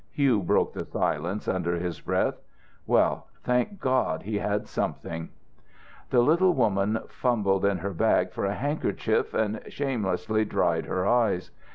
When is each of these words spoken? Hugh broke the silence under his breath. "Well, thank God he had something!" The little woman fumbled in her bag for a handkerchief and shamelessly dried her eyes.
Hugh 0.09 0.41
broke 0.41 0.73
the 0.73 0.83
silence 0.83 1.47
under 1.47 1.75
his 1.75 1.99
breath. 2.01 2.41
"Well, 2.87 3.27
thank 3.43 3.79
God 3.79 4.23
he 4.23 4.39
had 4.39 4.65
something!" 4.67 5.29
The 6.09 6.21
little 6.21 6.55
woman 6.55 6.97
fumbled 7.07 7.65
in 7.65 7.77
her 7.77 7.93
bag 7.93 8.31
for 8.31 8.45
a 8.45 8.55
handkerchief 8.55 9.35
and 9.35 9.61
shamelessly 9.67 10.43
dried 10.45 10.87
her 10.87 11.05
eyes. 11.05 11.51